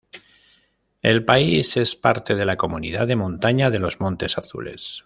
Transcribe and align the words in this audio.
El 1.03 1.23
país 1.25 1.77
es 1.77 1.95
parte 1.95 2.33
de 2.33 2.43
la 2.43 2.55
Comunidad 2.55 3.05
de 3.05 3.15
montaña 3.15 3.69
de 3.69 3.77
los 3.77 3.99
Montes 3.99 4.35
Azules. 4.39 4.99